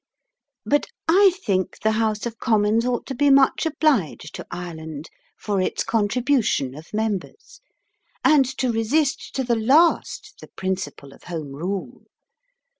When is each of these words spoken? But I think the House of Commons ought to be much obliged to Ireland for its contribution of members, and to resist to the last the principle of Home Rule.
But 0.65 0.87
I 1.07 1.31
think 1.45 1.77
the 1.81 1.91
House 1.91 2.25
of 2.25 2.39
Commons 2.39 2.87
ought 2.87 3.05
to 3.05 3.13
be 3.13 3.29
much 3.29 3.67
obliged 3.67 4.33
to 4.33 4.47
Ireland 4.49 5.11
for 5.37 5.61
its 5.61 5.83
contribution 5.83 6.73
of 6.73 6.91
members, 6.91 7.61
and 8.25 8.45
to 8.57 8.71
resist 8.71 9.35
to 9.35 9.43
the 9.43 9.53
last 9.55 10.39
the 10.41 10.47
principle 10.47 11.13
of 11.13 11.25
Home 11.25 11.51
Rule. 11.53 12.05